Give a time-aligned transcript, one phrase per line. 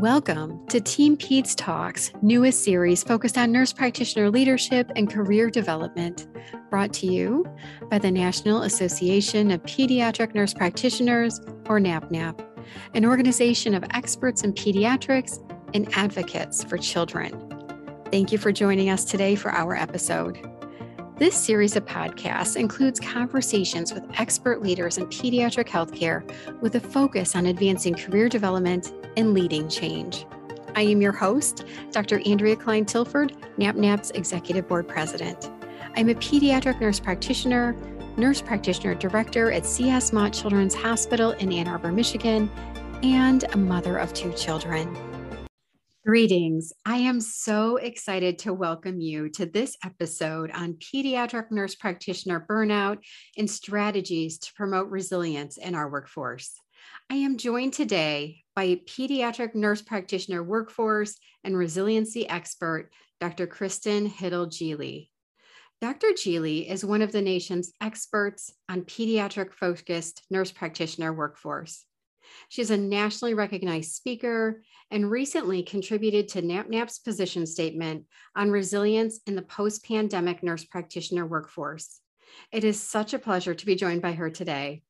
[0.00, 6.28] Welcome to Team Peds Talks, newest series focused on nurse practitioner leadership and career development,
[6.70, 7.44] brought to you
[7.90, 12.46] by the National Association of Pediatric Nurse Practitioners, or NAPNAP,
[12.94, 15.40] an organization of experts in pediatrics
[15.74, 17.32] and advocates for children.
[18.12, 20.38] Thank you for joining us today for our episode.
[21.16, 26.22] This series of podcasts includes conversations with expert leaders in pediatric healthcare
[26.60, 30.24] with a focus on advancing career development and leading change.
[30.76, 32.22] I am your host, Dr.
[32.24, 35.50] Andrea Kline Tilford, NAPNAP's Executive Board President.
[35.96, 37.72] I'm a pediatric nurse practitioner,
[38.16, 42.48] nurse practitioner director at CS Mott Children's Hospital in Ann Arbor, Michigan,
[43.02, 44.96] and a mother of two children.
[46.06, 46.72] Greetings.
[46.86, 52.98] I am so excited to welcome you to this episode on pediatric nurse practitioner burnout
[53.36, 56.52] and strategies to promote resilience in our workforce.
[57.10, 63.46] I am joined today by pediatric nurse practitioner workforce and resiliency expert, Dr.
[63.46, 65.10] Kristen Hittle-Gigli.
[65.80, 66.08] Dr.
[66.08, 71.84] Geely is one of the nation's experts on pediatric focused nurse practitioner workforce.
[72.48, 79.20] She is a nationally recognized speaker and recently contributed to NAPNAP's position statement on resilience
[79.28, 82.00] in the post pandemic nurse practitioner workforce.
[82.50, 84.82] It is such a pleasure to be joined by her today.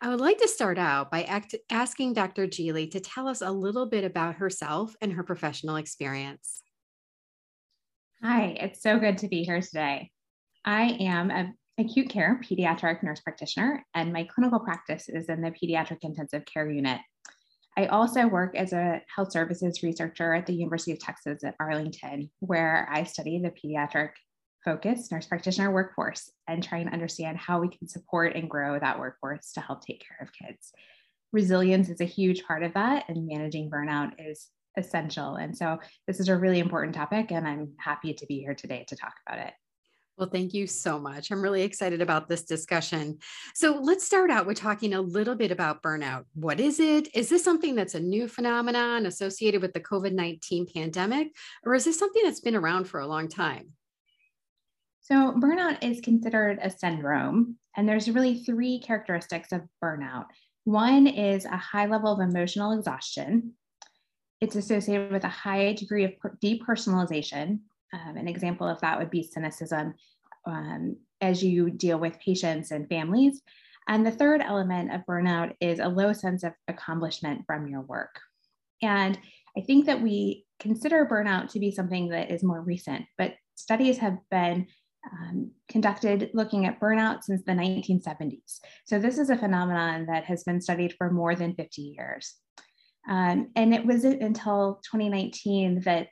[0.00, 2.46] I would like to start out by act- asking Dr.
[2.46, 6.62] Gigli to tell us a little bit about herself and her professional experience.
[8.22, 10.10] Hi, it's so good to be here today.
[10.64, 15.50] I am an acute care pediatric nurse practitioner, and my clinical practice is in the
[15.50, 17.00] pediatric intensive care unit.
[17.78, 22.30] I also work as a health services researcher at the University of Texas at Arlington,
[22.40, 24.10] where I study the pediatric
[24.66, 28.98] focused nurse practitioner workforce and try and understand how we can support and grow that
[28.98, 30.72] workforce to help take care of kids.
[31.32, 35.36] Resilience is a huge part of that, and managing burnout is essential.
[35.36, 38.84] And so, this is a really important topic, and I'm happy to be here today
[38.88, 39.54] to talk about it.
[40.18, 41.30] Well, thank you so much.
[41.30, 43.18] I'm really excited about this discussion.
[43.54, 46.24] So, let's start out with talking a little bit about burnout.
[46.34, 47.14] What is it?
[47.14, 51.28] Is this something that's a new phenomenon associated with the COVID 19 pandemic,
[51.64, 53.75] or is this something that's been around for a long time?
[55.08, 60.24] So, burnout is considered a syndrome, and there's really three characteristics of burnout.
[60.64, 63.52] One is a high level of emotional exhaustion.
[64.40, 67.60] It's associated with a high degree of depersonalization,
[67.92, 69.94] um, an example of that would be cynicism
[70.44, 73.42] um, as you deal with patients and families.
[73.86, 78.18] And the third element of burnout is a low sense of accomplishment from your work.
[78.82, 79.16] And
[79.56, 83.98] I think that we consider burnout to be something that is more recent, but studies
[83.98, 84.66] have been
[85.12, 88.60] um, conducted looking at burnout since the 1970s.
[88.84, 92.34] So this is a phenomenon that has been studied for more than 50 years.
[93.08, 96.08] Um, and it wasn't until 2019 that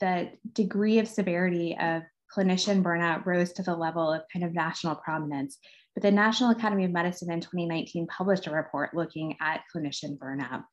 [0.00, 2.02] the degree of severity of
[2.34, 5.58] clinician burnout rose to the level of kind of national prominence.
[5.94, 10.64] But the National Academy of Medicine in 2019 published a report looking at clinician burnout.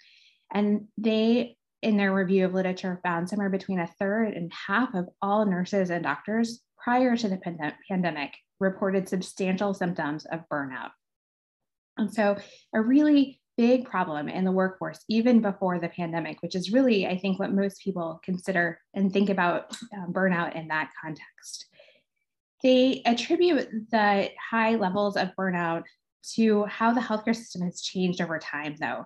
[0.53, 5.07] And they, in their review of literature, found somewhere between a third and half of
[5.21, 10.91] all nurses and doctors prior to the pandem- pandemic reported substantial symptoms of burnout.
[11.97, 12.37] And so,
[12.73, 17.17] a really big problem in the workforce even before the pandemic, which is really, I
[17.17, 21.65] think, what most people consider and think about um, burnout in that context.
[22.63, 25.83] They attribute the high levels of burnout
[26.35, 29.05] to how the healthcare system has changed over time, though.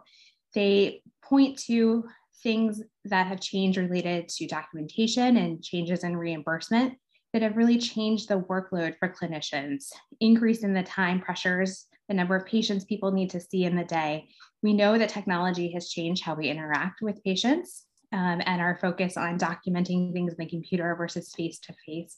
[0.54, 2.06] They point to
[2.44, 6.98] things that have changed related to documentation and changes in reimbursement
[7.36, 9.90] that have really changed the workload for clinicians,
[10.22, 13.84] increase in the time pressures the number of patients people need to see in the
[13.84, 14.30] day.
[14.64, 19.18] We know that technology has changed how we interact with patients um, and our focus
[19.18, 22.16] on documenting things in the computer versus face to face.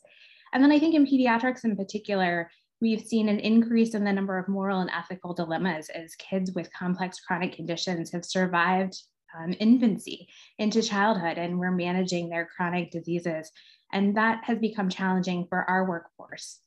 [0.53, 4.38] And then I think in pediatrics in particular, we've seen an increase in the number
[4.38, 9.01] of moral and ethical dilemmas as kids with complex chronic conditions have survived
[9.38, 10.28] um, infancy
[10.59, 13.52] into childhood and we're managing their chronic diseases.
[13.91, 16.59] And that has become challenging for our workforce.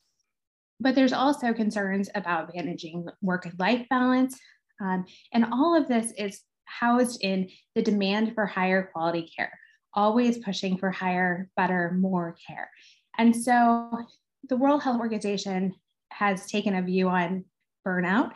[0.79, 4.39] But there's also concerns about managing work and life balance.
[4.79, 9.57] Um, and all of this is housed in the demand for higher quality care,
[9.93, 12.69] always pushing for higher, better, more care.
[13.17, 14.05] And so
[14.49, 15.75] the World Health Organization
[16.11, 17.45] has taken a view on
[17.85, 18.31] burnout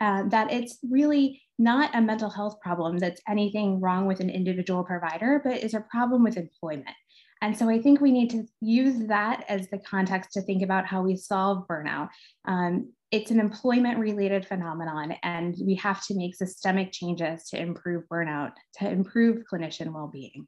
[0.00, 4.82] uh, that it's really not a mental health problem that's anything wrong with an individual
[4.82, 6.96] provider, but is a problem with employment.
[7.42, 10.86] And so I think we need to use that as the context to think about
[10.86, 12.10] how we solve burnout.
[12.44, 18.04] Um, it's an employment related phenomenon, and we have to make systemic changes to improve
[18.08, 20.46] burnout, to improve clinician well being.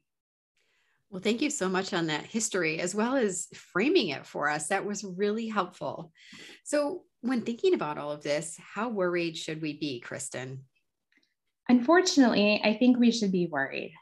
[1.09, 4.67] Well, thank you so much on that history as well as framing it for us.
[4.67, 6.11] That was really helpful.
[6.63, 10.63] So, when thinking about all of this, how worried should we be, Kristen?
[11.69, 13.93] Unfortunately, I think we should be worried.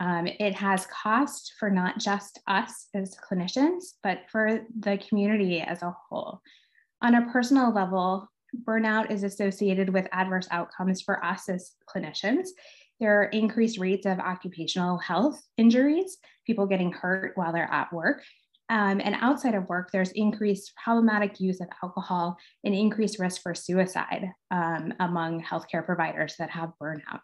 [0.00, 5.82] Um, it has cost for not just us as clinicians, but for the community as
[5.82, 6.40] a whole.
[7.02, 8.28] On a personal level,
[8.64, 12.48] burnout is associated with adverse outcomes for us as clinicians.
[13.00, 18.22] There are increased rates of occupational health injuries, people getting hurt while they're at work.
[18.68, 23.54] Um, and outside of work, there's increased problematic use of alcohol and increased risk for
[23.54, 27.20] suicide um, among healthcare providers that have burnout.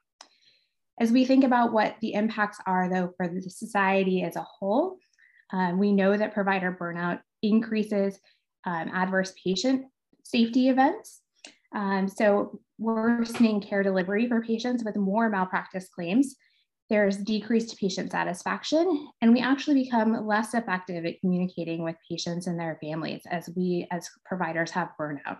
[1.00, 4.98] As we think about what the impacts are, though, for the society as a whole,
[5.52, 8.18] um, we know that provider burnout increases
[8.66, 9.86] um, adverse patient
[10.24, 11.20] safety events.
[11.74, 16.34] Um, so, worsening care delivery for patients with more malpractice claims.
[16.90, 22.58] There's decreased patient satisfaction, and we actually become less effective at communicating with patients and
[22.58, 25.38] their families as we, as providers, have burnout.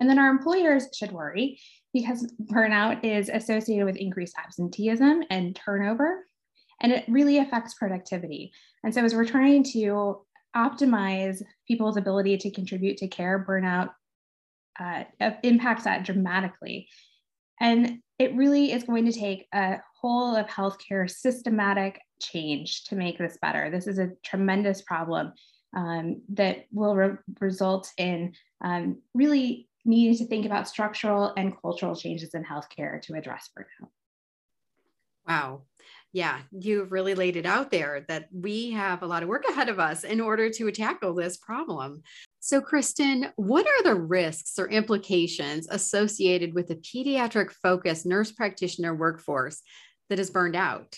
[0.00, 1.60] And then our employers should worry
[1.92, 6.24] because burnout is associated with increased absenteeism and turnover,
[6.80, 8.52] and it really affects productivity.
[8.84, 10.20] And so, as we're trying to
[10.56, 13.90] optimize people's ability to contribute to care, burnout
[14.78, 15.04] uh,
[15.42, 16.88] impacts that dramatically.
[17.60, 23.18] And it really is going to take a whole of healthcare systematic change to make
[23.18, 23.70] this better.
[23.70, 25.32] This is a tremendous problem
[25.76, 31.96] um, that will re- result in um, really needing to think about structural and cultural
[31.96, 33.88] changes in healthcare to address burnout.
[35.26, 35.62] Wow.
[36.12, 39.68] Yeah, you've really laid it out there that we have a lot of work ahead
[39.68, 42.02] of us in order to tackle this problem.
[42.40, 48.94] So, Kristen, what are the risks or implications associated with a pediatric focused nurse practitioner
[48.94, 49.60] workforce
[50.08, 50.96] that is burned out?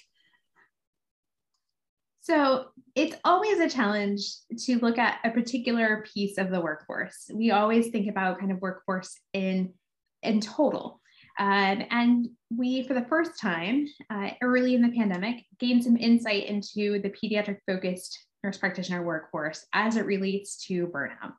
[2.21, 4.23] So, it's always a challenge
[4.65, 7.31] to look at a particular piece of the workforce.
[7.33, 9.73] We always think about kind of workforce in
[10.23, 11.01] in total.
[11.39, 16.47] Um, and we, for the first time uh, early in the pandemic, gained some insight
[16.47, 21.33] into the pediatric focused nurse practitioner workforce as it relates to burnout.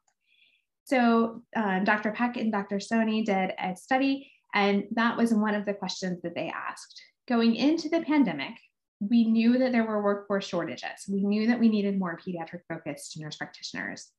[0.86, 2.12] So, um, Dr.
[2.12, 2.80] Peck and Dr.
[2.80, 7.01] Sonney did a study, and that was one of the questions that they asked.
[7.27, 8.56] Going into the pandemic,
[9.01, 11.06] we knew that there were workforce shortages.
[11.09, 14.09] We knew that we needed more pediatric focused nurse practitioners.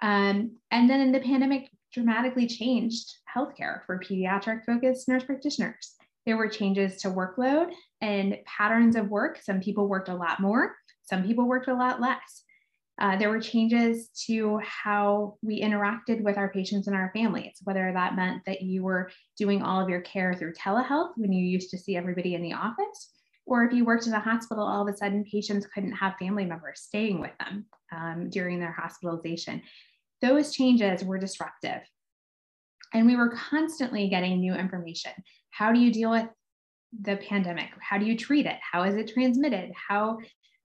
[0.00, 5.94] Um, and then the pandemic, dramatically changed healthcare for pediatric focused nurse practitioners.
[6.24, 9.38] There were changes to workload and patterns of work.
[9.42, 12.44] Some people worked a lot more, some people worked a lot less.
[13.00, 17.90] Uh, there were changes to how we interacted with our patients and our families, whether
[17.92, 21.70] that meant that you were doing all of your care through telehealth when you used
[21.70, 23.10] to see everybody in the office,
[23.46, 26.44] or if you worked in a hospital, all of a sudden patients couldn't have family
[26.44, 29.62] members staying with them um, during their hospitalization
[30.22, 31.82] those changes were disruptive.
[32.94, 35.12] And we were constantly getting new information.
[35.50, 36.28] How do you deal with
[36.98, 37.70] the pandemic?
[37.80, 38.58] How do you treat it?
[38.60, 39.72] How is it transmitted?
[39.74, 40.18] How,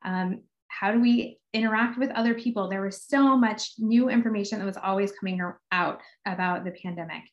[0.05, 2.69] um, how do we interact with other people?
[2.69, 5.41] There was so much new information that was always coming
[5.71, 7.23] out about the pandemic.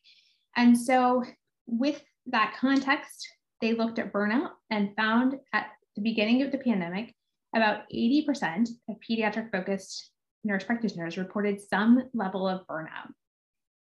[0.55, 1.23] And so,
[1.67, 3.27] with that context,
[3.61, 7.13] they looked at burnout and found at the beginning of the pandemic,
[7.55, 10.11] about 80% of pediatric focused
[10.43, 13.11] nurse practitioners reported some level of burnout,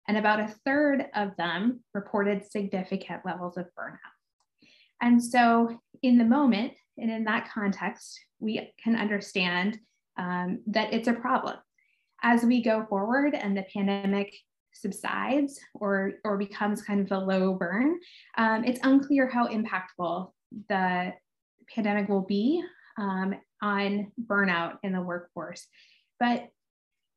[0.08, 3.98] and about a third of them reported significant levels of burnout.
[5.02, 9.80] And so, in the moment and in that context, we can understand
[10.18, 11.58] um, that it's a problem.
[12.22, 14.36] As we go forward and the pandemic
[14.74, 18.00] subsides or, or becomes kind of a low burn,
[18.38, 20.32] um, it's unclear how impactful
[20.70, 21.14] the
[21.74, 22.64] pandemic will be
[22.98, 25.68] um, on burnout in the workforce.
[26.20, 26.48] But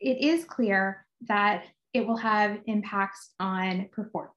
[0.00, 4.34] it is clear that it will have impacts on performance.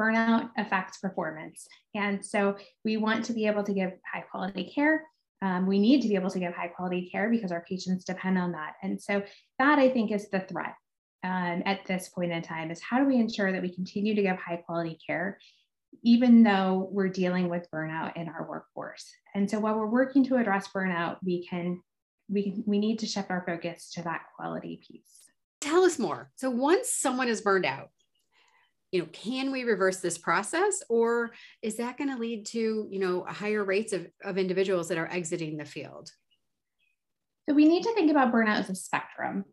[0.00, 1.66] Burnout affects performance.
[1.94, 5.04] And so we want to be able to give high quality care.
[5.42, 8.38] Um, we need to be able to give high quality care because our patients depend
[8.38, 8.74] on that.
[8.82, 9.22] And so
[9.58, 10.74] that I think is the threat
[11.24, 14.22] um, at this point in time is how do we ensure that we continue to
[14.22, 15.38] give high quality care
[16.02, 19.10] even though we're dealing with burnout in our workforce.
[19.34, 21.80] And so while we're working to address burnout, we can
[22.28, 26.50] we we need to shift our focus to that quality piece tell us more so
[26.50, 27.88] once someone is burned out
[28.92, 32.98] you know can we reverse this process or is that going to lead to you
[32.98, 36.10] know higher rates of, of individuals that are exiting the field
[37.48, 39.44] So we need to think about burnout as a spectrum.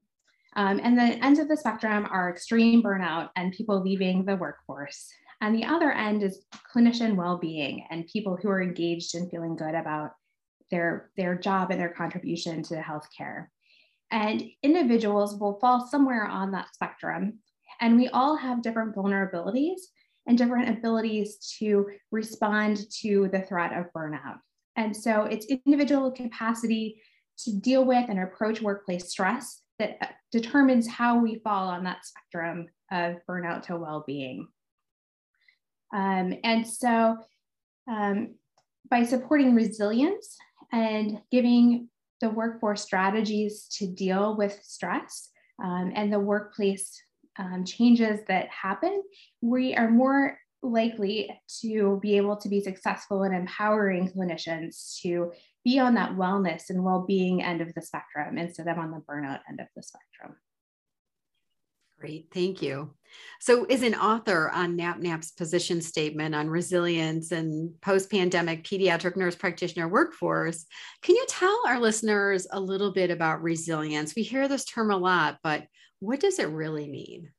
[0.56, 5.10] Um, and the ends of the spectrum are extreme burnout and people leaving the workforce.
[5.40, 9.76] And the other end is clinician well-being and people who are engaged and feeling good
[9.76, 10.12] about
[10.70, 13.48] their, their job and their contribution to healthcare.
[14.12, 17.40] And individuals will fall somewhere on that spectrum.
[17.80, 19.80] And we all have different vulnerabilities
[20.28, 24.40] and different abilities to respond to the threat of burnout.
[24.76, 27.02] And so it's individual capacity
[27.40, 32.68] to deal with and approach workplace stress that determines how we fall on that spectrum
[32.92, 34.48] of burnout to well-being.
[35.94, 37.18] Um, and so
[37.90, 38.36] um,
[38.90, 40.38] by supporting resilience
[40.72, 41.90] and giving
[42.22, 45.30] the workforce strategies to deal with stress
[45.64, 47.02] um, and the workplace
[47.40, 49.02] um, changes that happen,
[49.42, 51.30] we are more likely
[51.62, 55.32] to be able to be successful in empowering clinicians to
[55.64, 59.40] be on that wellness and well-being end of the spectrum instead of on the burnout
[59.50, 60.36] end of the spectrum.
[62.02, 62.96] Great, thank you.
[63.40, 69.36] So, as an author on NAPNAP's position statement on resilience and post pandemic pediatric nurse
[69.36, 70.66] practitioner workforce,
[71.04, 74.16] can you tell our listeners a little bit about resilience?
[74.16, 75.68] We hear this term a lot, but
[76.00, 77.30] what does it really mean?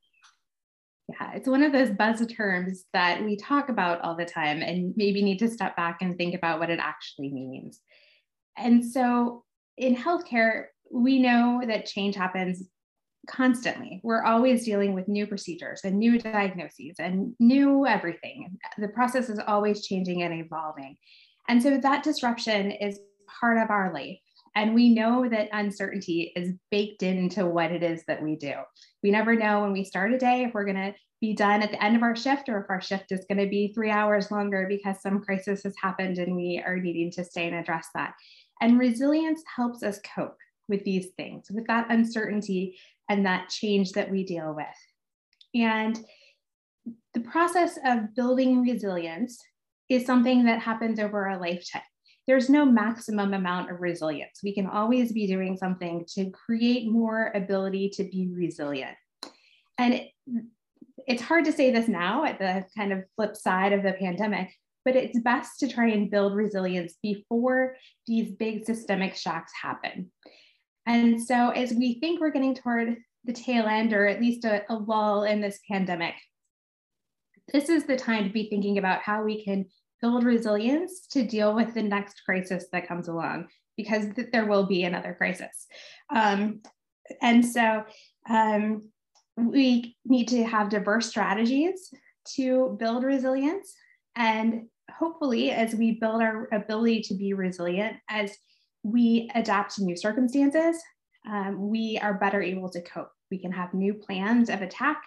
[1.09, 4.95] Yeah, it's one of those buzz terms that we talk about all the time and
[4.97, 7.81] maybe need to step back and think about what it actually means.
[8.57, 9.45] And so
[9.77, 12.69] in healthcare, we know that change happens
[13.29, 14.01] constantly.
[14.03, 18.59] We're always dealing with new procedures and new diagnoses and new everything.
[18.79, 20.97] The process is always changing and evolving.
[21.49, 22.99] And so that disruption is
[23.41, 24.19] part of our life.
[24.55, 28.53] And we know that uncertainty is baked into what it is that we do.
[29.03, 31.71] We never know when we start a day if we're going to be done at
[31.71, 34.31] the end of our shift or if our shift is going to be three hours
[34.31, 38.13] longer because some crisis has happened and we are needing to stay and address that.
[38.63, 40.39] And resilience helps us cope
[40.69, 42.79] with these things, with that uncertainty
[43.11, 44.67] and that change that we deal with.
[45.55, 46.03] And
[47.13, 49.39] the process of building resilience
[49.91, 51.83] is something that happens over a lifetime
[52.27, 54.41] there's no maximum amount of resilience.
[54.43, 58.97] We can always be doing something to create more ability to be resilient.
[59.79, 60.11] And it,
[61.07, 64.55] it's hard to say this now at the kind of flip side of the pandemic,
[64.85, 70.11] but it's best to try and build resilience before these big systemic shocks happen.
[70.87, 74.65] And so, as we think we're getting toward the tail end, or at least a,
[74.69, 76.15] a lull in this pandemic,
[77.53, 79.67] this is the time to be thinking about how we can
[80.01, 83.47] build resilience to deal with the next crisis that comes along
[83.77, 85.67] because th- there will be another crisis.
[86.11, 86.61] Um,
[87.21, 87.85] and so
[88.29, 88.89] um,
[89.37, 91.93] we need to have diverse strategies
[92.35, 93.75] to build resilience.
[94.17, 98.37] And hopefully, as we build our ability to be resilient, as
[98.83, 100.77] we adapt to new circumstances,
[101.31, 103.11] um, we are better able to cope.
[103.31, 105.03] We can have new plans of attack,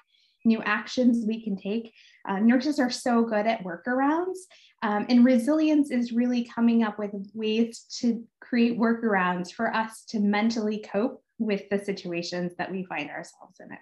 [0.45, 1.93] new actions we can take.
[2.27, 4.37] Uh, nurses are so good at workarounds
[4.85, 10.19] um, and resilience is really coming up with ways to create workarounds for us to
[10.19, 13.79] mentally cope with the situations that we find ourselves in work.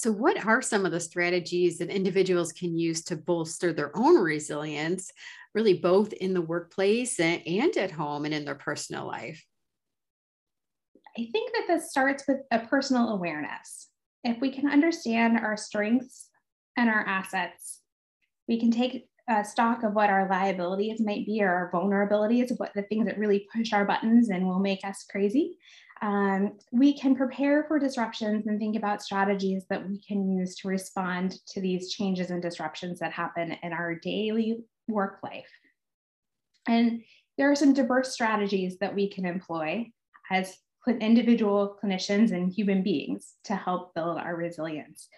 [0.00, 4.16] So, what are some of the strategies that individuals can use to bolster their own
[4.16, 5.12] resilience,
[5.52, 9.44] really both in the workplace and at home and in their personal life?
[11.18, 13.88] I think that this starts with a personal awareness.
[14.24, 16.30] If we can understand our strengths
[16.78, 17.82] and our assets,
[18.48, 19.06] we can take
[19.44, 23.46] stock of what our liabilities might be or our vulnerabilities, what the things that really
[23.54, 25.58] push our buttons and will make us crazy.
[26.02, 30.68] Um, we can prepare for disruptions and think about strategies that we can use to
[30.68, 35.50] respond to these changes and disruptions that happen in our daily work life.
[36.66, 37.02] And
[37.36, 39.90] there are some diverse strategies that we can employ
[40.30, 40.56] as
[40.88, 45.08] individual clinicians and human beings to help build our resilience.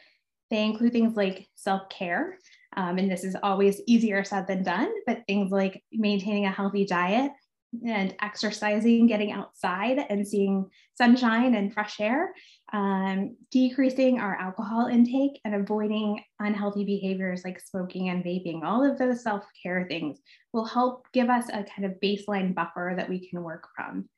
[0.51, 2.37] They include things like self care,
[2.77, 6.85] um, and this is always easier said than done, but things like maintaining a healthy
[6.85, 7.33] diet
[7.87, 12.35] and exercising, getting outside and seeing sunshine and fresh air,
[12.73, 18.63] um, decreasing our alcohol intake and avoiding unhealthy behaviors like smoking and vaping.
[18.63, 20.19] All of those self care things
[20.53, 24.09] will help give us a kind of baseline buffer that we can work from.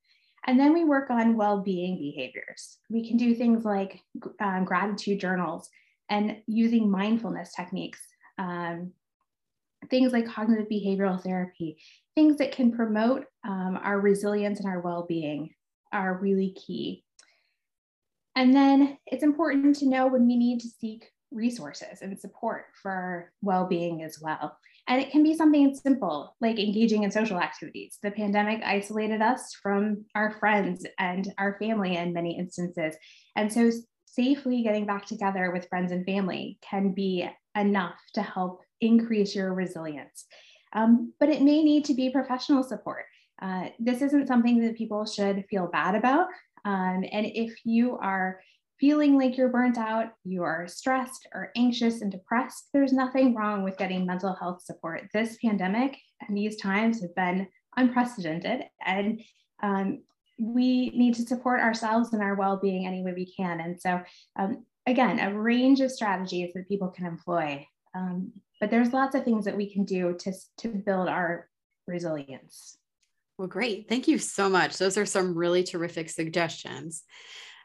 [0.46, 2.78] And then we work on well being behaviors.
[2.90, 4.00] We can do things like
[4.40, 5.70] um, gratitude journals
[6.10, 8.00] and using mindfulness techniques
[8.38, 8.92] um,
[9.90, 11.78] things like cognitive behavioral therapy,
[12.14, 15.50] things that can promote um, our resilience and our well being
[15.92, 17.04] are really key.
[18.36, 23.32] And then it's important to know when we need to seek resources and support for
[23.42, 24.56] well being as well.
[24.86, 27.98] And it can be something simple like engaging in social activities.
[28.02, 32.94] The pandemic isolated us from our friends and our family in many instances.
[33.36, 33.70] And so,
[34.06, 39.52] safely getting back together with friends and family can be enough to help increase your
[39.52, 40.26] resilience.
[40.74, 43.04] Um, but it may need to be professional support.
[43.40, 46.26] Uh, this isn't something that people should feel bad about.
[46.64, 48.40] Um, and if you are
[48.80, 53.62] feeling like you're burnt out, you are stressed or anxious and depressed, there's nothing wrong
[53.62, 55.08] with getting mental health support.
[55.12, 59.20] This pandemic and these times have been unprecedented, and
[59.62, 60.02] um,
[60.38, 63.60] we need to support ourselves and our well being any way we can.
[63.60, 64.00] And so,
[64.36, 67.66] um, again, a range of strategies that people can employ.
[67.94, 68.32] Um,
[68.64, 71.50] but there's lots of things that we can do to, to build our
[71.86, 72.78] resilience.
[73.36, 73.90] Well, great.
[73.90, 74.78] Thank you so much.
[74.78, 77.02] Those are some really terrific suggestions.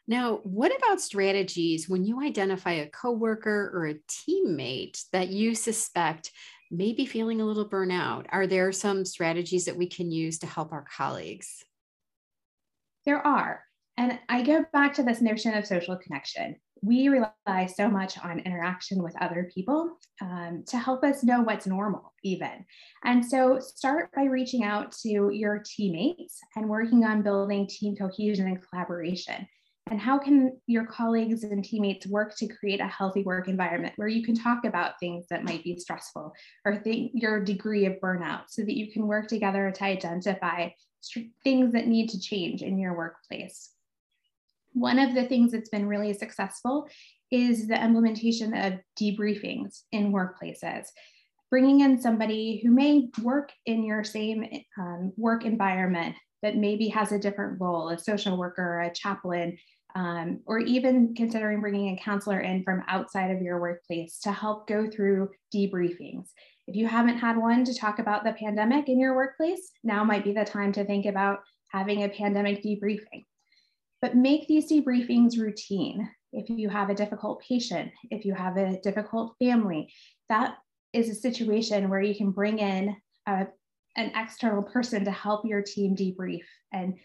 [0.09, 6.31] Now, what about strategies when you identify a coworker or a teammate that you suspect
[6.69, 8.25] may be feeling a little burnout?
[8.27, 11.63] Are there some strategies that we can use to help our colleagues?
[13.05, 13.63] There are.
[13.95, 16.57] And I go back to this notion of social connection.
[16.81, 21.67] We rely so much on interaction with other people um, to help us know what's
[21.67, 22.65] normal, even.
[23.03, 28.47] And so start by reaching out to your teammates and working on building team cohesion
[28.47, 29.47] and collaboration.
[29.91, 34.07] And how can your colleagues and teammates work to create a healthy work environment where
[34.07, 36.33] you can talk about things that might be stressful
[36.63, 40.69] or think your degree of burnout so that you can work together to identify
[41.43, 43.71] things that need to change in your workplace?
[44.73, 46.87] One of the things that's been really successful
[47.31, 50.87] is the implementation of debriefings in workplaces
[51.49, 54.45] bringing in somebody who may work in your same
[54.77, 59.57] um, work environment but maybe has a different role a social worker a chaplain
[59.95, 64.67] um, or even considering bringing a counselor in from outside of your workplace to help
[64.67, 66.27] go through debriefings.
[66.67, 70.23] If you haven't had one to talk about the pandemic in your workplace, now might
[70.23, 73.25] be the time to think about having a pandemic debriefing.
[74.01, 76.09] But make these debriefings routine.
[76.31, 79.91] If you have a difficult patient, if you have a difficult family,
[80.29, 80.57] that
[80.93, 82.95] is a situation where you can bring in
[83.27, 83.47] a,
[83.97, 86.95] an external person to help your team debrief and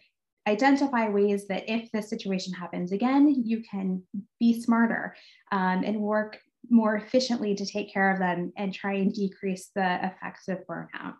[0.46, 4.02] identify ways that if this situation happens again, you can
[4.38, 5.16] be smarter
[5.52, 6.38] um, and work
[6.70, 11.14] more efficiently to take care of them and try and decrease the effects of burnout.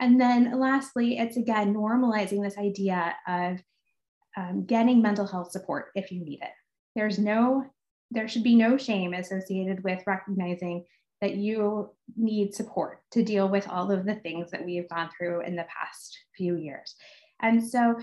[0.00, 3.60] And then lastly, it's again normalizing this idea of
[4.36, 6.50] um, getting mental health support if you need it.
[6.94, 7.64] There's no,
[8.10, 10.84] there should be no shame associated with recognizing
[11.20, 15.42] that you need support to deal with all of the things that we've gone through
[15.42, 16.94] in the past few years.
[17.40, 17.98] And so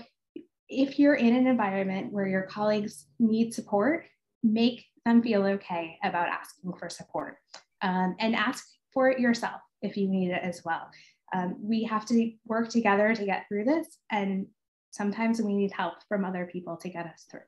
[0.68, 4.06] if you're in an environment where your colleagues need support,
[4.42, 7.36] make them feel okay about asking for support
[7.82, 10.88] um, and ask for it yourself if you need it as well.
[11.34, 14.46] Um, we have to work together to get through this, and
[14.92, 17.40] sometimes we need help from other people to get us through.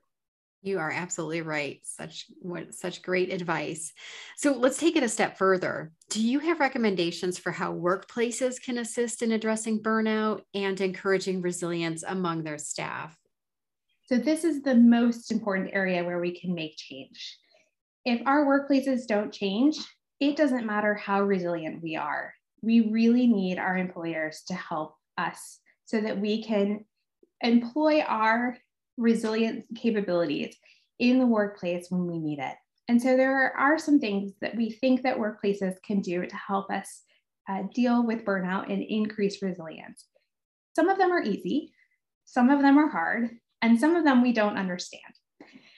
[0.61, 1.79] You are absolutely right.
[1.83, 3.93] Such what such great advice.
[4.35, 5.91] So let's take it a step further.
[6.09, 12.03] Do you have recommendations for how workplaces can assist in addressing burnout and encouraging resilience
[12.03, 13.15] among their staff?
[14.07, 17.37] So this is the most important area where we can make change.
[18.03, 19.77] If our workplaces don't change,
[20.19, 22.33] it doesn't matter how resilient we are.
[22.63, 26.85] We really need our employers to help us so that we can
[27.45, 28.57] employ our
[28.97, 30.55] resilient capabilities
[30.99, 32.55] in the workplace when we need it.
[32.87, 36.69] And so there are some things that we think that workplaces can do to help
[36.71, 37.01] us
[37.49, 40.05] uh, deal with burnout and increase resilience.
[40.75, 41.73] Some of them are easy,
[42.25, 43.29] some of them are hard,
[43.61, 45.03] and some of them we don't understand.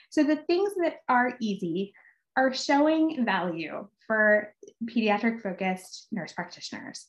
[0.10, 1.94] So the things that are easy
[2.36, 4.54] are showing value for
[4.86, 7.08] pediatric focused nurse practitioners.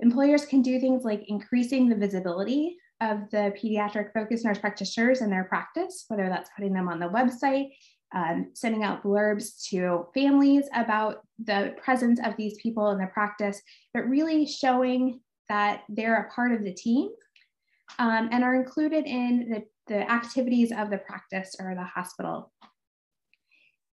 [0.00, 5.30] Employers can do things like increasing the visibility of the pediatric focused nurse practitioners in
[5.30, 7.70] their practice, whether that's putting them on the website,
[8.14, 13.62] um, sending out blurbs to families about the presence of these people in the practice,
[13.94, 17.10] but really showing that they're a part of the team
[17.98, 22.52] um, and are included in the, the activities of the practice or the hospital.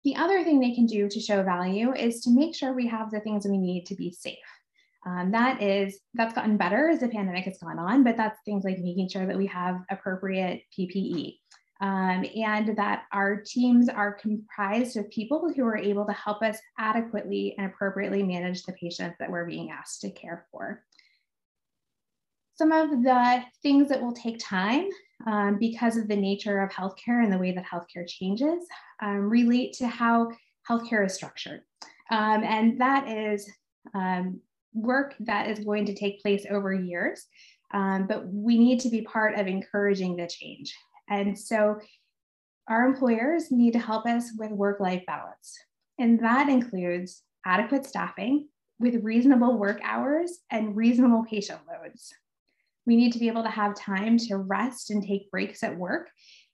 [0.05, 3.11] The other thing they can do to show value is to make sure we have
[3.11, 4.39] the things we need to be safe.
[5.07, 8.65] Um, that is, that's gotten better as the pandemic has gone on, but that's things
[8.65, 11.37] like making sure that we have appropriate PPE
[11.81, 16.59] um, and that our teams are comprised of people who are able to help us
[16.79, 20.83] adequately and appropriately manage the patients that we're being asked to care for.
[22.57, 24.89] Some of the things that will take time
[25.27, 28.65] um, because of the nature of healthcare and the way that healthcare changes
[29.03, 30.31] um, relate to how
[30.69, 31.61] healthcare is structured.
[32.11, 33.51] Um, and that is
[33.95, 34.41] um,
[34.77, 37.27] work that is going to take place over years,
[37.73, 40.75] um, but we need to be part of encouraging the change.
[41.09, 41.81] And so
[42.69, 45.57] our employers need to help us with work life balance.
[45.99, 52.13] And that includes adequate staffing with reasonable work hours and reasonable patient loads.
[52.87, 56.09] We need to be able to have time to rest and take breaks at work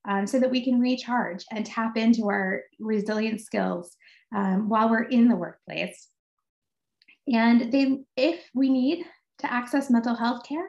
[0.09, 3.97] um, so that we can recharge and tap into our resilient skills
[4.35, 6.09] um, while we're in the workplace.
[7.27, 9.05] And they, if we need
[9.39, 10.69] to access mental health care,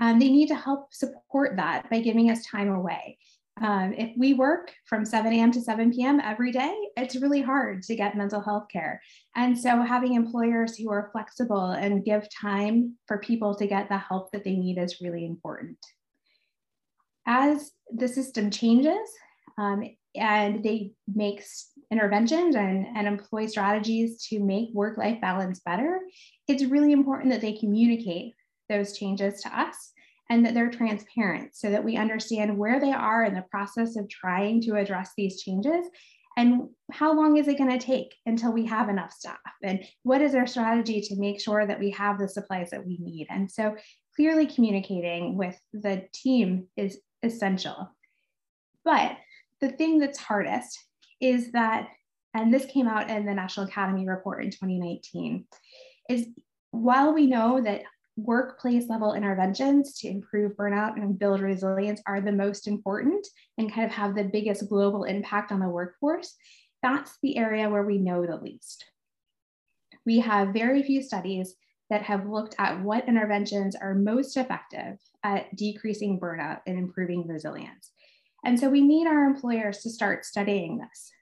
[0.00, 3.18] um, they need to help support that by giving us time away.
[3.60, 5.52] Um, if we work from 7 a.m.
[5.52, 6.18] to 7 p.m.
[6.20, 9.02] every day, it's really hard to get mental health care.
[9.36, 13.98] And so, having employers who are flexible and give time for people to get the
[13.98, 15.76] help that they need is really important.
[17.26, 19.10] As the system changes
[19.58, 21.42] um, and they make
[21.90, 26.00] interventions and, and employ strategies to make work life balance better,
[26.48, 28.34] it's really important that they communicate
[28.68, 29.92] those changes to us
[30.28, 34.08] and that they're transparent so that we understand where they are in the process of
[34.08, 35.86] trying to address these changes
[36.36, 39.36] and how long is it going to take until we have enough staff?
[39.62, 42.98] And what is our strategy to make sure that we have the supplies that we
[42.98, 43.26] need?
[43.28, 43.76] And so
[44.16, 47.90] clearly communicating with the team is essential.
[48.84, 49.16] But
[49.60, 50.78] the thing that's hardest
[51.20, 51.88] is that
[52.34, 55.44] and this came out in the national academy report in 2019
[56.08, 56.26] is
[56.70, 57.82] while we know that
[58.16, 63.26] workplace level interventions to improve burnout and build resilience are the most important
[63.58, 66.34] and kind of have the biggest global impact on the workforce,
[66.82, 68.84] that's the area where we know the least.
[70.06, 71.54] We have very few studies
[71.90, 77.90] that have looked at what interventions are most effective at decreasing burnout and improving resilience.
[78.44, 81.12] And so we need our employers to start studying this.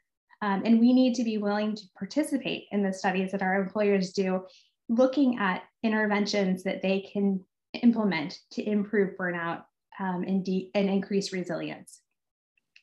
[0.41, 4.13] Um, and we need to be willing to participate in the studies that our employers
[4.13, 4.45] do
[4.89, 7.45] looking at interventions that they can
[7.83, 9.65] implement to improve burnout
[10.01, 12.01] um, and, de- and increase resilience.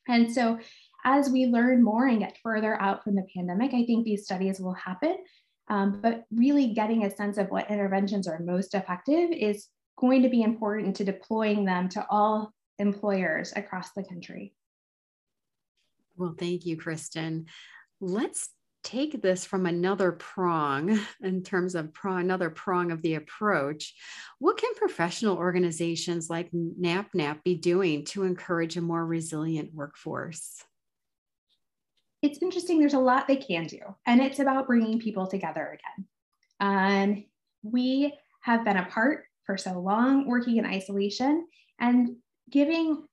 [0.07, 0.59] And so,
[1.03, 4.59] as we learn more and get further out from the pandemic, I think these studies
[4.59, 5.17] will happen.
[5.67, 9.67] Um, but really getting a sense of what interventions are most effective is
[9.97, 14.53] going to be important to deploying them to all employers across the country.
[16.17, 17.47] Well, thank you, Kristen.
[17.99, 18.49] Let's
[18.85, 23.93] take this from another prong in terms of prong, another prong of the approach,
[24.39, 30.63] what can professional organizations like NAPNAP be doing to encourage a more resilient workforce?
[32.21, 32.79] It's interesting.
[32.79, 36.07] There's a lot they can do, and it's about bringing people together again.
[36.59, 37.25] Um,
[37.61, 41.45] we have been apart for so long, working in isolation,
[41.79, 42.15] and
[42.49, 43.03] giving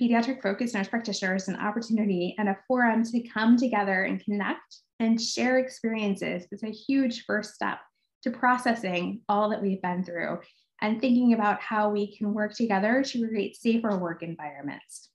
[0.00, 5.20] pediatric focused nurse practitioners an opportunity and a forum to come together and connect and
[5.20, 7.78] share experiences is a huge first step
[8.22, 10.38] to processing all that we've been through
[10.80, 15.10] and thinking about how we can work together to create safer work environments.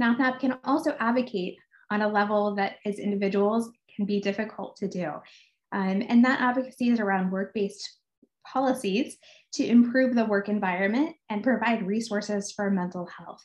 [0.00, 1.56] NAPNAP can also advocate
[1.90, 5.10] on a level that as individuals can be difficult to do.
[5.72, 7.99] Um, and that advocacy is around work-based
[8.46, 9.16] policies
[9.52, 13.44] to improve the work environment and provide resources for mental health.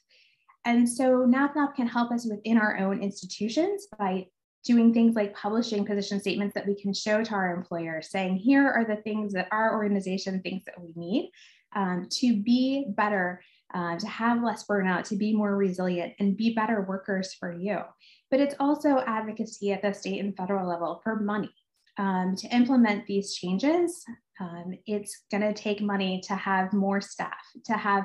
[0.65, 4.27] And so NAPNAP can help us within our own institutions by
[4.63, 8.67] doing things like publishing position statements that we can show to our employers, saying, here
[8.67, 11.31] are the things that our organization thinks that we need
[11.75, 13.41] um, to be better,
[13.75, 17.77] uh, to have less burnout, to be more resilient, and be better workers for you.
[18.31, 21.53] But it's also advocacy at the state and federal level for money.
[21.97, 24.03] Um, to implement these changes,
[24.39, 28.03] um, it's going to take money to have more staff, to have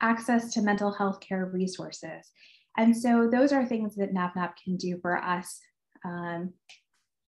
[0.00, 2.30] access to mental health care resources.
[2.76, 5.60] And so those are things that NAPNAP can do for us
[6.04, 6.52] um,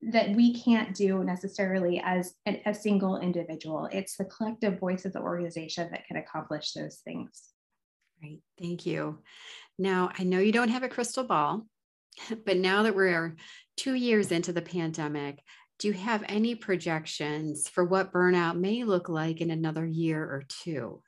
[0.02, 3.88] that we can't do necessarily as a single individual.
[3.92, 7.50] It's the collective voice of the organization that can accomplish those things.
[8.20, 9.18] Great, thank you.
[9.78, 11.66] Now, I know you don't have a crystal ball,
[12.46, 13.36] but now that we're
[13.76, 15.42] two years into the pandemic,
[15.78, 20.44] do you have any projections for what burnout may look like in another year or
[20.48, 21.02] two?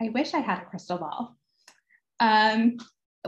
[0.00, 1.36] I wish I had a crystal ball.
[2.18, 2.78] Um,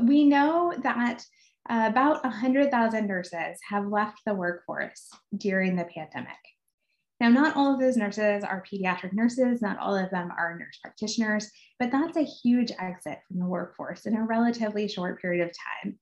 [0.01, 1.23] we know that
[1.69, 6.31] uh, about 100,000 nurses have left the workforce during the pandemic.
[7.21, 10.79] Now, not all of those nurses are pediatric nurses, not all of them are nurse
[10.83, 15.55] practitioners, but that's a huge exit from the workforce in a relatively short period of
[15.85, 15.99] time.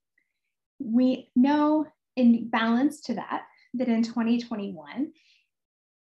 [0.79, 3.43] We know in balance to that,
[3.75, 5.13] that in 2021,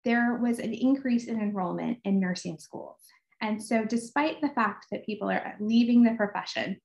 [0.04, 2.98] there was an increase in enrollment in nursing schools.
[3.40, 6.80] And so, despite the fact that people are leaving the profession,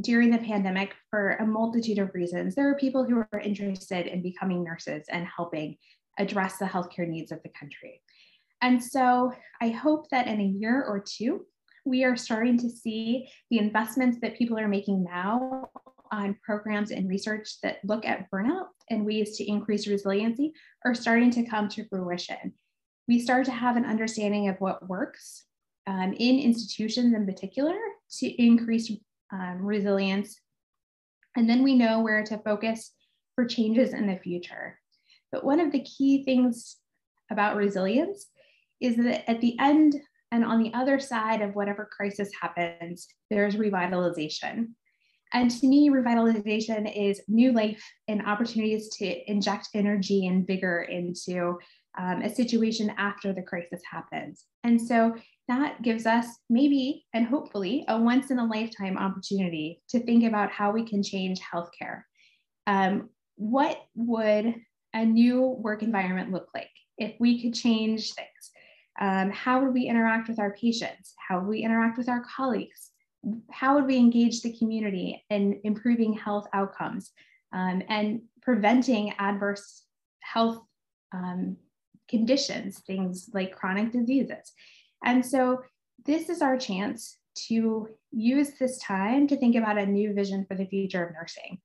[0.00, 2.54] during the pandemic for a multitude of reasons.
[2.54, 5.76] There are people who are interested in becoming nurses and helping
[6.18, 8.02] address the healthcare needs of the country.
[8.62, 11.46] And so I hope that in a year or two,
[11.84, 15.70] we are starting to see the investments that people are making now
[16.16, 20.52] on programs and research that look at burnout and ways to increase resiliency
[20.84, 22.54] are starting to come to fruition.
[23.06, 25.44] We start to have an understanding of what works
[25.86, 27.76] um, in institutions in particular
[28.18, 28.90] to increase
[29.32, 30.40] um, resilience.
[31.36, 32.92] And then we know where to focus
[33.34, 34.78] for changes in the future.
[35.30, 36.76] But one of the key things
[37.30, 38.26] about resilience
[38.80, 39.96] is that at the end
[40.32, 44.68] and on the other side of whatever crisis happens, there's revitalization.
[45.32, 51.58] And to me, revitalization is new life and opportunities to inject energy and vigor into
[51.98, 54.44] um, a situation after the crisis happens.
[54.64, 55.14] And so
[55.48, 60.50] that gives us maybe and hopefully a once in a lifetime opportunity to think about
[60.50, 62.02] how we can change healthcare.
[62.66, 64.54] Um, what would
[64.92, 68.50] a new work environment look like if we could change things?
[69.00, 71.14] Um, how would we interact with our patients?
[71.28, 72.90] How would we interact with our colleagues?
[73.50, 77.12] How would we engage the community in improving health outcomes
[77.52, 79.82] um, and preventing adverse
[80.20, 80.60] health
[81.12, 81.56] um,
[82.08, 84.52] conditions, things like chronic diseases?
[85.04, 85.62] And so
[86.04, 90.56] this is our chance to use this time to think about a new vision for
[90.56, 91.58] the future of nursing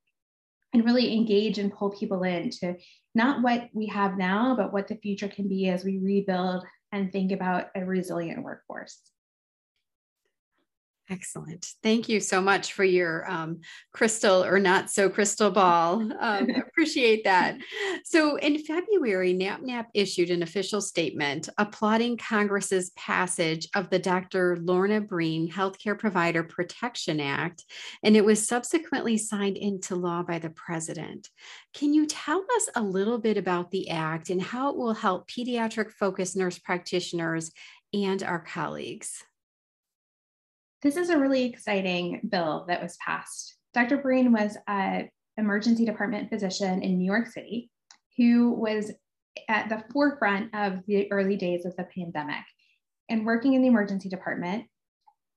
[0.73, 2.75] and really engage and pull people in to
[3.13, 7.11] not what we have now, but what the future can be as we rebuild and
[7.11, 8.99] think about a resilient workforce.
[11.11, 11.73] Excellent.
[11.83, 13.59] Thank you so much for your um,
[13.91, 16.09] crystal or not so crystal ball.
[16.17, 17.57] Um, appreciate that.
[18.05, 24.57] So, in February, NAPNAP issued an official statement applauding Congress's passage of the Dr.
[24.61, 27.65] Lorna Breen Healthcare Provider Protection Act,
[28.03, 31.27] and it was subsequently signed into law by the president.
[31.73, 35.29] Can you tell us a little bit about the act and how it will help
[35.29, 37.51] pediatric focused nurse practitioners
[37.93, 39.25] and our colleagues?
[40.81, 43.55] This is a really exciting bill that was passed.
[43.73, 43.97] Dr.
[43.97, 47.69] Breen was an emergency department physician in New York City
[48.17, 48.91] who was
[49.47, 52.43] at the forefront of the early days of the pandemic.
[53.09, 54.65] And working in the emergency department,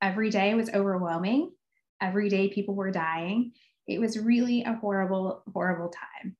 [0.00, 1.52] every day was overwhelming.
[2.00, 3.52] Every day people were dying.
[3.86, 6.36] It was really a horrible, horrible time.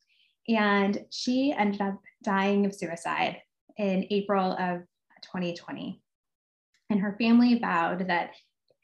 [0.49, 3.37] And she ended up dying of suicide
[3.77, 4.81] in April of
[5.23, 6.01] 2020.
[6.89, 8.31] And her family vowed that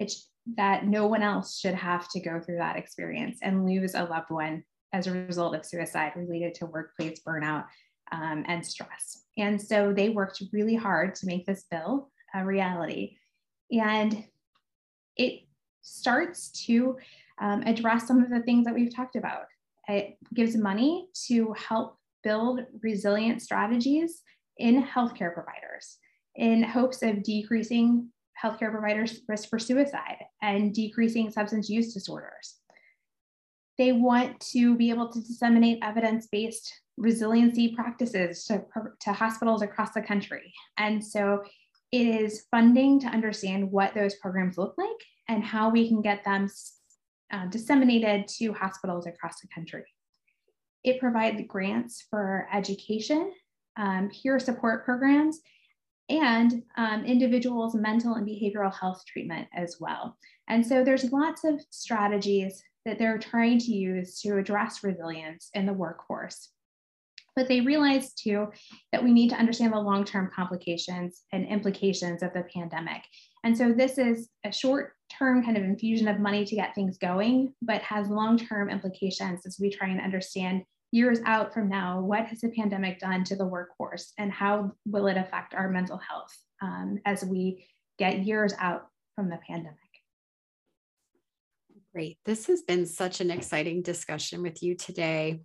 [0.00, 4.04] it's that no one else should have to go through that experience and lose a
[4.04, 7.66] loved one as a result of suicide related to workplace burnout
[8.10, 9.24] um, and stress.
[9.38, 13.16] And so they worked really hard to make this bill a reality.
[13.70, 14.24] And
[15.16, 15.42] it
[15.82, 16.96] starts to
[17.40, 19.44] um, address some of the things that we've talked about.
[19.88, 24.22] It gives money to help build resilient strategies
[24.58, 25.98] in healthcare providers
[26.36, 28.08] in hopes of decreasing
[28.42, 32.57] healthcare providers' risk for suicide and decreasing substance use disorders.
[33.79, 38.62] They want to be able to disseminate evidence based resiliency practices to,
[39.00, 40.53] to hospitals across the country.
[40.76, 41.42] And so
[41.92, 44.88] it is funding to understand what those programs look like
[45.29, 46.48] and how we can get them
[47.33, 49.85] uh, disseminated to hospitals across the country.
[50.85, 53.33] It provides grants for education,
[53.76, 55.40] um, peer support programs,
[56.11, 60.16] and um, individuals' mental and behavioral health treatment as well.
[60.49, 65.66] And so there's lots of strategies that they're trying to use to address resilience in
[65.66, 66.51] the workforce.
[67.37, 68.49] But they realize too
[68.92, 73.03] that we need to understand the long term complications and implications of the pandemic.
[73.44, 76.99] And so this is a short term kind of infusion of money to get things
[76.99, 82.00] going, but has long term implications as we try and understand years out from now,
[82.00, 85.98] what has the pandemic done to the workforce and how will it affect our mental
[85.98, 87.66] health um, as we
[87.98, 89.76] get years out from the pandemic?
[91.92, 92.18] Great.
[92.24, 95.40] This has been such an exciting discussion with you today.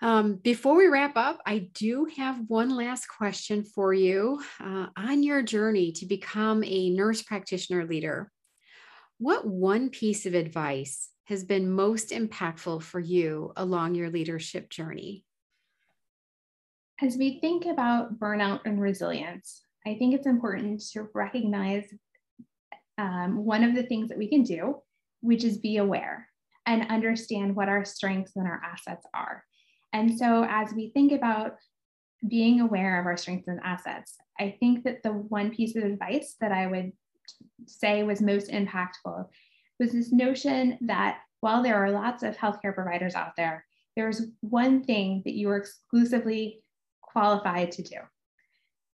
[0.00, 4.40] Um, before we wrap up, I do have one last question for you.
[4.60, 8.30] Uh, on your journey to become a nurse practitioner leader,
[9.18, 15.24] what one piece of advice has been most impactful for you along your leadership journey?
[17.00, 21.84] As we think about burnout and resilience, I think it's important to recognize
[22.98, 24.82] um, one of the things that we can do,
[25.22, 26.28] which is be aware
[26.66, 29.42] and understand what our strengths and our assets are.
[29.94, 31.56] And so, as we think about
[32.28, 36.36] being aware of our strengths and assets, I think that the one piece of advice
[36.42, 36.92] that I would
[37.66, 39.28] say was most impactful
[39.82, 43.64] was this notion that while there are lots of healthcare providers out there,
[43.96, 46.62] there's one thing that you are exclusively
[47.02, 47.96] qualified to do.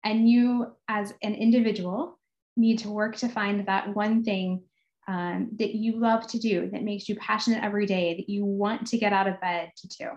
[0.03, 2.19] And you, as an individual,
[2.57, 4.63] need to work to find that one thing
[5.07, 8.87] um, that you love to do, that makes you passionate every day, that you want
[8.87, 10.09] to get out of bed to do.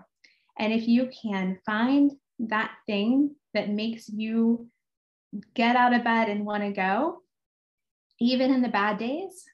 [0.58, 4.68] And if you can find that thing that makes you
[5.54, 7.18] get out of bed and want to go,
[8.20, 9.44] even in the bad days,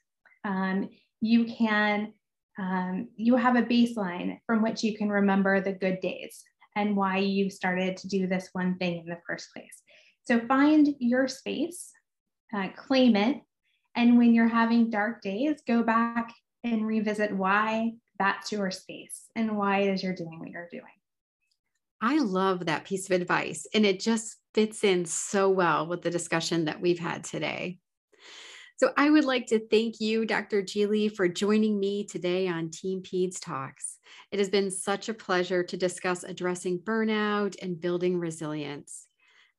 [0.44, 0.88] um,
[1.20, 2.12] you can
[2.58, 6.42] um, you have a baseline from which you can remember the good days
[6.74, 9.82] and why you started to do this one thing in the first place.
[10.24, 11.92] So find your space,
[12.54, 13.40] uh, claim it,
[13.94, 16.32] and when you're having dark days, go back
[16.64, 20.84] and revisit why that's your space and why it is you're doing what you're doing.
[22.00, 26.10] I love that piece of advice, and it just fits in so well with the
[26.10, 27.78] discussion that we've had today.
[28.78, 30.62] So I would like to thank you, Dr.
[30.62, 33.98] Gigli, for joining me today on Team Peds Talks.
[34.30, 39.08] It has been such a pleasure to discuss addressing burnout and building resilience.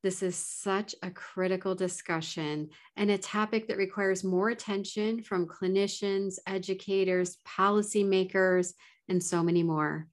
[0.02, 6.36] This is such a critical discussion and a topic that requires more attention from clinicians,
[6.46, 8.72] educators, policymakers,
[9.10, 10.08] and so many more.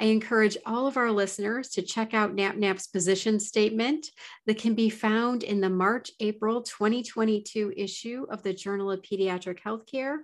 [0.00, 4.10] I encourage all of our listeners to check out NAPNAP's position statement
[4.46, 9.60] that can be found in the March April 2022 issue of the Journal of Pediatric
[9.60, 10.18] Healthcare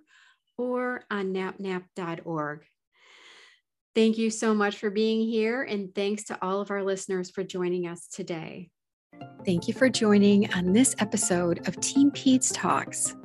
[0.59, 2.65] or on napnap.org.
[3.95, 7.43] Thank you so much for being here, and thanks to all of our listeners for
[7.43, 8.71] joining us today.
[9.45, 13.17] Thank you for joining on this episode of Team Peds Talks,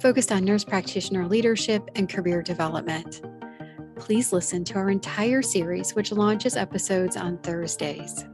[0.00, 3.20] focused on nurse practitioner leadership and career development
[3.96, 8.24] please listen to our entire series, which launches episodes on Thursdays.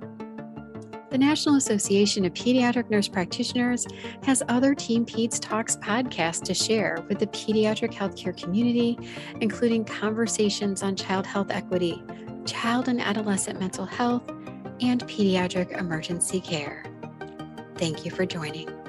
[1.10, 3.84] The National Association of Pediatric Nurse Practitioners
[4.22, 8.96] has other Team Peds Talks podcasts to share with the pediatric healthcare community,
[9.40, 12.00] including conversations on child health equity,
[12.46, 14.22] child and adolescent mental health,
[14.80, 16.84] and pediatric emergency care.
[17.76, 18.79] Thank you for joining.